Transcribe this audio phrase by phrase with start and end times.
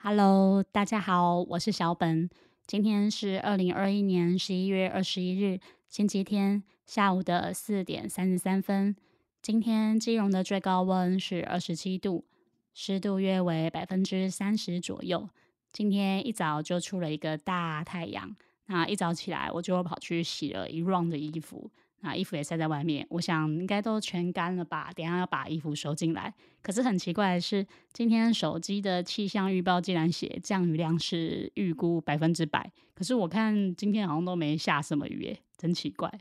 [0.00, 2.30] Hello，大家好，我是小本。
[2.68, 8.94] 今天是二零二一年十一月二十一日，星期天下午的四点三十三分。
[9.42, 12.24] 今天基隆的最高温是二十七度，
[12.72, 15.28] 湿度约为百分之三十左右。
[15.72, 18.36] 今天一早就出了一个大太阳，
[18.66, 21.68] 那一早起来我就跑去洗了一 round 的衣服。
[22.00, 24.90] 那衣服也晒在外面，我想应该都全干了吧。
[24.94, 26.32] 等下要把衣服收进来。
[26.62, 36.12] 可是很奇怪的是，今天手机的气象预报竟然写降雨量是预估百分之百，可是我看今天好像都没下什么雨，耶，真奇怪。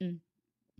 [0.00, 0.20] 嗯，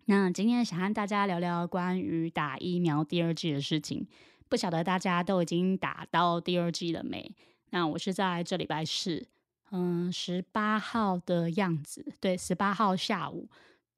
[0.07, 4.07] 那今天想和大家聊聊关于打疫苗第二季的事情。
[4.49, 7.35] 不晓得大家都已经打到第二季了没？
[7.71, 9.27] 那我是在这礼拜四，
[9.71, 13.49] 嗯，十八号的样子，对，十八号下午。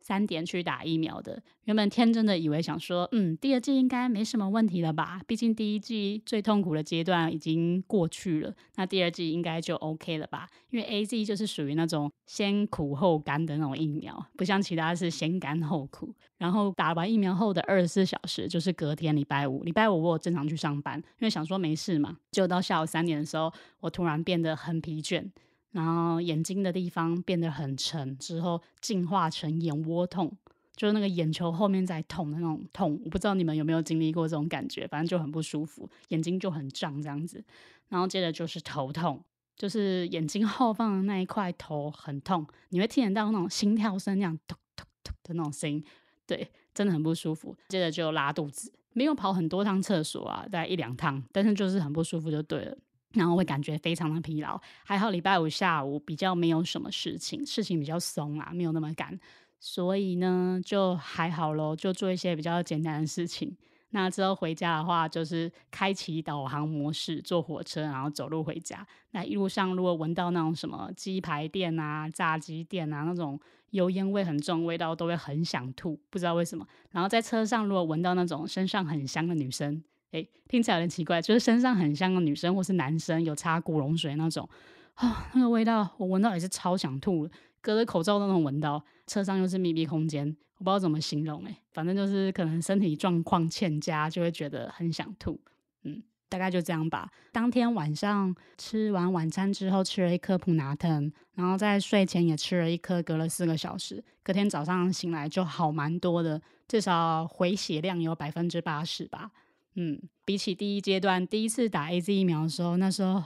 [0.05, 5.19] 三点去打疫苗的，原本天真的以为想说，嗯，第二季应该没什么问题了吧？
[5.27, 10.47] 毕竟第一季最痛苦的阶段已经过去了，那第二季应该就 OK 了吧？
[10.69, 16.15] 因为 A Z 就是属于那种先苦后甘的那种疫苗，不像其他是先甘后苦。
[16.37, 22.19] 然后打完疫苗后的二十四小时就是隔天礼拜五，礼拜五我正常去上班，因为想说没事嘛。
[22.31, 25.31] 就到下午三点的时候，我突然变得很疲倦。
[25.75, 30.31] 然后眼睛的地方变得很沉，之后进化成眼窝痛，
[30.77, 33.01] 就是那个眼球后面在痛的那种痛。
[33.05, 37.45] 我不知道你们有没有经历过这种感觉，反正就很不舒服，眼睛就很胀这样子。
[37.89, 39.21] 然后接着就是头痛，
[39.57, 45.85] 就是眼睛后方的那一块头很痛，你会听得到那种心跳声，那样突突突的那种声音，
[46.25, 47.57] 对，真的很不舒服。
[47.69, 52.79] 接着就拉肚子，没有跑很多趟厕所啊，大概一两趟，但是就是很不舒服就对了。
[53.15, 59.19] 然后会感觉非常的疲劳，还好礼拜五下午比较没有什么事情，事情比较松啊，没有那么赶，
[59.59, 63.57] 所以呢就还好咯，就做一些比较简单的事情。
[63.91, 68.85] 那之后回家的话，就是开启导航模式，坐火车然后走路回家。
[69.13, 73.39] 那一路上如果闻到那种什么鸡排店啊、炸鸡店啊那种
[73.71, 76.67] 油烟味很重味道，都会很想吐，不知道为什么。
[76.91, 79.81] 然后在车上如果闻到那种身上很香的女生。
[80.15, 84.49] 哎，听起来有点奇怪，就是身上很像个女生或是男生，有擦古龙水那种，
[84.95, 87.29] 啊，那个味道我闻到也是超想吐，
[87.61, 88.83] 隔着口罩都能闻到。
[89.09, 90.25] 车上又是密闭空间，
[90.59, 95.41] 我不知道怎么形容哎，反正就是可能身体状况欠佳，就会觉得很想吐。
[95.83, 97.11] 嗯，大概就这样吧。
[97.33, 109.33] 当天晚上吃完晚餐之后，吃了一颗普拿疼，然后在睡前也吃了一颗，隔了四个小时，隔天早上醒来就好蛮多的，至少回血量有百分之八十吧。
[109.75, 113.23] 嗯，比起第一阶段第一次打 A Z 疫苗的时候，那时候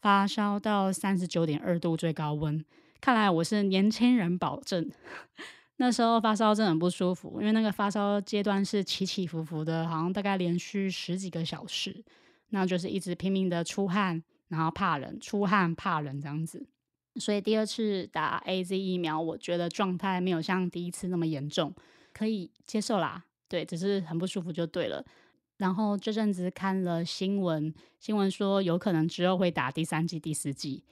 [0.00, 2.64] 发烧到三十九点二度最高温，
[3.00, 4.90] 看来我是年轻人保证。
[5.80, 12.04] 那时候发烧真的很不舒服，因为那个发烧阶段是起起伏伏的，好像大概连续十几个小时，
[12.48, 16.66] 那就是一直拼命的出汗，然后怕冷，出汗怕冷这样子。
[17.14, 21.74] 所以第二次打 A Z 疫苗，我觉得状态没有像第一次那么严重，
[22.12, 23.24] 可以接受啦。
[23.48, 25.04] 对，只是很不舒服就对了。
[25.58, 30.82] 然后这阵子看了新闻，新闻说有可能之后会打第三季、第四季。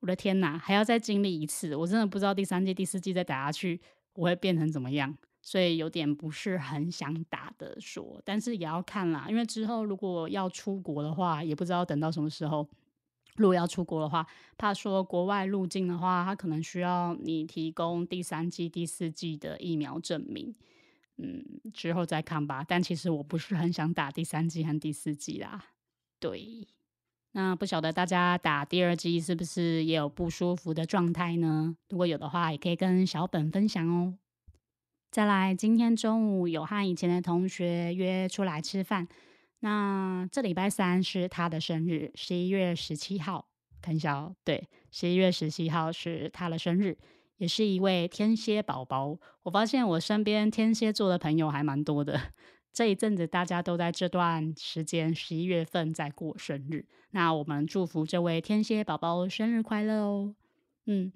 [0.00, 3.80] 我的天哪，还要再经历一次，我真的不知道第三季、第四季再打下去
[4.14, 8.20] 我会变成怎么样，所以有点不是很想打的说。
[8.24, 12.68] 但是也要看啦，因为之后如果要出国的话，也不知道等到什么时候。
[13.36, 14.24] 如果要出国的话，
[14.56, 20.54] 怕说国外入境的话，他可能需要你提供第三季、第四季的疫苗证明。
[21.16, 22.64] 嗯，之后再看吧。
[22.66, 25.64] 但其实我不是很想打第三季和第四季啦。
[26.18, 26.66] 对，
[27.32, 31.76] 那不晓得大家打第二季是不是也有不舒服的状态呢？
[31.88, 34.16] 如果有的话，也可以跟小本分享哦。
[35.10, 39.06] 再来，今天中午有和以前的同学约出来吃饭。
[39.60, 43.48] 那这礼拜三是他的生日，十一月十七号。
[43.80, 46.98] 看一下哦，对，十一月十七号是他的生日。
[47.36, 52.20] 也是一位天蝎宝宝，我发现我身边天蝎座的朋友还蛮多的。
[52.72, 60.34] 这一阵子大家都在这段时间十一月份在过生日，那我们祝福这位天蝎宝宝生日快乐哦。
[60.86, 61.12] 嗯，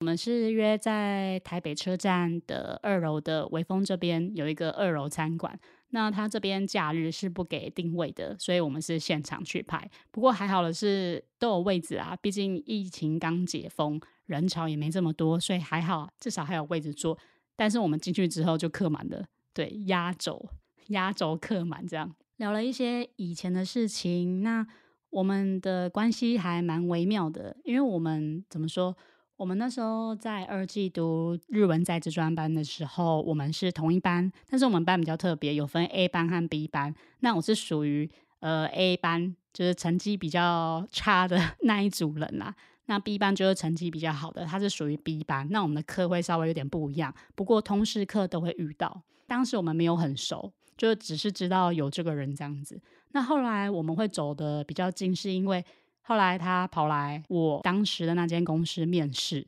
[0.00, 5.60] 我们是约在台北车站的二楼的微风这边有一个二楼餐馆，
[5.94, 9.88] 那他这边假日是不给定位的，所以我们是现场去拍。
[10.10, 14.00] 不过还好的是都有位置啊，毕竟疫情刚解封。
[14.26, 17.16] 人潮也没这么多，所以还好，至少还有位置坐。
[17.54, 20.48] 但是我们进去之后就客满了，对，压轴，
[20.88, 24.42] 压轴客满，这样聊了一些以前的事情。
[24.42, 24.66] 那
[25.10, 28.96] 我们的关系还蛮微妙的，因为我们怎么说？
[29.36, 36.94] 我们那时候在二季读日文在职专班的时候，我们是同一班，但是我们班比较特别，有分 A 班和 B 班。
[37.20, 38.10] 那我是属于。
[38.40, 42.54] 呃 A 班，就是成绩比较差的 那一组人啦。
[42.84, 45.48] 那 B 班就是成绩比较好的，他是属于 B 班。
[45.50, 49.00] 那我们的课会稍微有点不一样，不过通识课都会遇到。
[49.26, 52.78] 当时我们没有很熟，就只是知道有这个人这样子。
[53.12, 55.64] 那后来我们会走的比较近，是因为
[56.06, 59.46] 后来他跑来我当时的那间公司面试。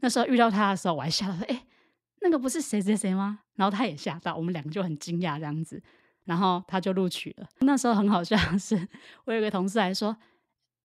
[0.00, 1.62] 那时候遇到他的时候，我还吓到，哎，
[2.22, 3.40] 那个不是谁谁谁吗？
[3.54, 5.80] 然后他也吓到，我们两个就很惊讶这样子。
[6.24, 7.46] 然后他就录取了。
[7.60, 8.88] 那时候很好笑是，
[9.24, 10.16] 我有个同事还说，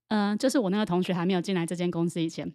[0.07, 2.51] 嗯，就是我那个同学还没有进来这间公司以前，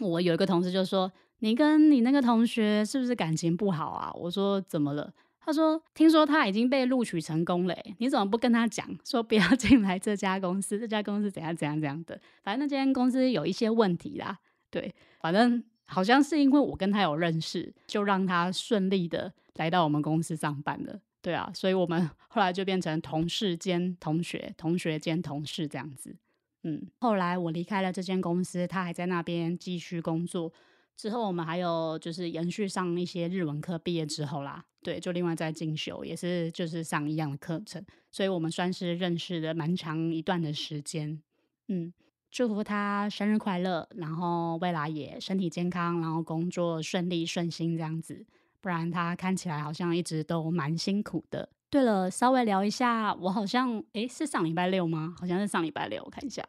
[0.00, 4.12] 我有一个同事就说，你跟你那个同学是不是感情不好啊？
[4.14, 5.12] 我说怎么了？
[5.44, 10.78] 他说听说他已经被录取成功了，你怎么不跟他讲，说不要进来这家公司？
[10.78, 12.18] 这家公司怎样怎样怎样的？
[12.42, 14.38] 反正那间公司有一些问题啦。
[14.70, 20.98] 对，反正好像是因为我跟他有认识，就让他顺利的来到我们公司上班了。
[21.20, 26.16] 对啊，所以我们后来就变成同事兼同学，同学兼同事这样子。
[26.62, 30.52] 嗯，后来我离开了这间公司，他还在那边继续工作。
[30.96, 37.84] 之后我们还有就是延续上一些日文课，毕业之后啦，对，就另外在进修，也是就是上一样的课程。
[38.10, 41.20] 所以我们算是认识了蛮长一段的时间。
[41.68, 41.92] 嗯，
[42.30, 48.24] 祝福他生日快乐，然后未来也身体健康，然后工作顺利顺心这样子。
[48.60, 51.48] 不然他看起来好像一直都蛮辛苦的。
[51.68, 55.14] 对了，稍微聊一下，我好像诶是上礼拜六吗？
[55.18, 56.46] 好像是上礼拜六，我看一下，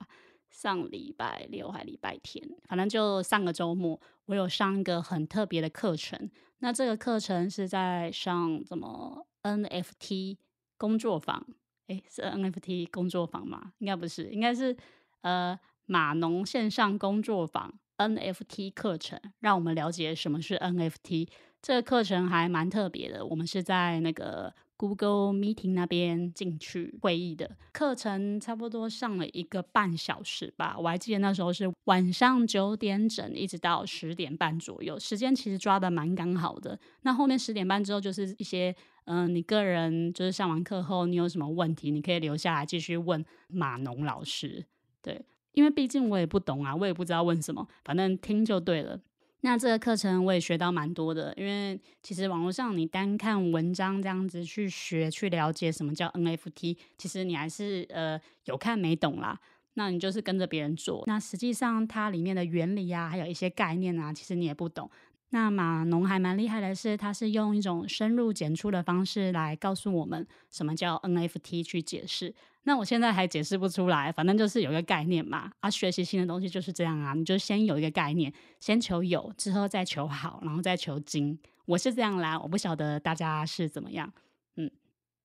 [0.56, 6.32] 上礼拜六还礼拜天，反正就上个周末，我有上一个很特别的课程。
[6.60, 10.38] 那这个课程是在上怎么 NFT
[10.78, 11.46] 工作坊？
[11.88, 13.74] 诶，是 NFT 工作坊吗？
[13.80, 14.76] 应该不是，应该是
[15.22, 21.28] 呃码农线上工作坊 NFT 课程，让我们了解什么是 NFT。
[21.62, 27.50] 这个课程还蛮特别的，我们是在那个 Google Meeting 那边进去会议的。
[27.72, 36.80] 课程差不多上了一个半小时吧，我还记得那时候是晚上九点整，一直到十点半左右，时间其实抓的蛮刚好的。
[37.02, 38.76] 那后面十点半之后，就是一些
[39.06, 44.66] 嗯，你个人就是上完课后，你有什么问题，你可以留下来继续问马农老师。
[45.02, 45.24] 对，
[45.54, 49.00] 因为毕竟我也不懂啊，我也不知道问什么，反正听就对了。
[49.46, 59.40] 那这个课程我也学到蛮多的，因为其实网络上你单看文章这样子去学去了解什么叫 NFT，其实你还是呃有看没懂啦。
[59.76, 64.90] 那你就是跟着别人做，那实际上它里面的原理啊，还有一些概念啊，其实你也不懂。
[65.30, 72.34] 那马农还蛮厉害的是，他是用一种深入简出的方式来告诉我们什么叫 NFT 去解释。
[72.68, 75.52] 那我现在还解释不出来，反正就是有一个概念嘛。
[75.60, 81.38] 啊，学习新的东西就是这样啊，你就先有一个概念，先求有，之后再求好，然后再求精。
[81.66, 84.12] 我是这样啦，我不晓得大家是怎么样。
[84.58, 84.70] 嗯，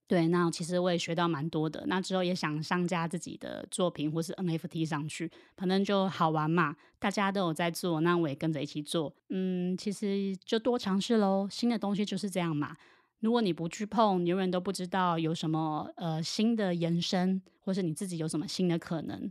[0.06, 1.84] 对，那其实我也学到蛮多的。
[1.86, 9.14] 那之后也想上架自己的作品或是 NFT 上去，反正就好玩嘛，大家都有在做，那我也跟着一起做。
[9.30, 12.76] 嗯，其实就多尝试喽，新的东西就是这样嘛。
[13.20, 19.30] 如果你不去碰，你永远都不知道有什么呃新的延伸，或是你自己有什么新的可能。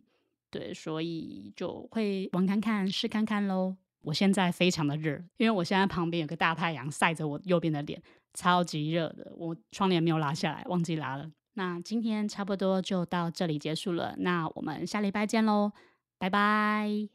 [0.52, 3.76] 对，所以就会玩看看，试看看喽。
[4.02, 8.02] 我现在非常的热，因为我现在旁边有个大太阳晒着我右边的脸，
[8.34, 9.32] 超级热的。
[9.36, 11.30] 我窗帘没有拉下来，忘记拉了。
[11.54, 15.72] 那今天差不多就到这里结束了，那我们下礼拜见喽，
[16.18, 17.08] 拜拜。